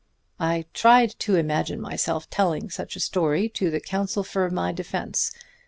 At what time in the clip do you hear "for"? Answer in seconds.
4.23-4.49